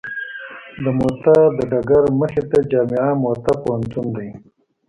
د 0.83 0.85
موته 0.97 1.37
د 1.57 1.59
ډګر 1.71 2.03
مخې 2.19 2.41
ته 2.49 2.57
جامعه 2.71 3.11
موته 3.23 3.53
پوهنتون 3.61 4.07
دی. 4.17 4.29